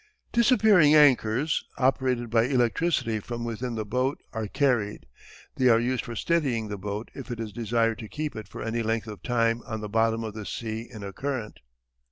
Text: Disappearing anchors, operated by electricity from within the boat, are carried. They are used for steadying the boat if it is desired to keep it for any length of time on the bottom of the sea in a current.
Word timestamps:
Disappearing 0.31 0.95
anchors, 0.95 1.63
operated 1.77 2.31
by 2.31 2.45
electricity 2.45 3.19
from 3.19 3.43
within 3.45 3.75
the 3.75 3.85
boat, 3.85 4.17
are 4.33 4.47
carried. 4.47 5.05
They 5.57 5.69
are 5.69 5.79
used 5.79 6.05
for 6.05 6.15
steadying 6.15 6.69
the 6.69 6.77
boat 6.79 7.11
if 7.13 7.29
it 7.29 7.39
is 7.39 7.53
desired 7.53 7.99
to 7.99 8.09
keep 8.09 8.35
it 8.35 8.47
for 8.47 8.63
any 8.63 8.81
length 8.81 9.05
of 9.05 9.21
time 9.21 9.61
on 9.63 9.81
the 9.81 9.89
bottom 9.89 10.23
of 10.23 10.33
the 10.33 10.47
sea 10.47 10.87
in 10.91 11.03
a 11.03 11.13
current. 11.13 11.59